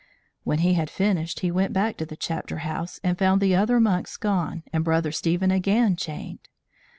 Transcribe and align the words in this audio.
When 0.43 0.57
he 0.57 0.73
had 0.73 0.89
finished 0.89 1.41
he 1.41 1.51
went 1.51 1.73
back 1.73 1.95
to 1.97 2.07
the 2.07 2.15
chapter 2.15 2.57
house 2.65 2.99
and 3.03 3.19
found 3.19 3.39
the 3.39 3.53
other 3.55 3.79
monks 3.79 4.17
gone 4.17 4.63
and 4.73 4.83
Brother 4.83 5.11
Stephen 5.11 5.51
again 5.51 5.95
chained. 5.95 6.49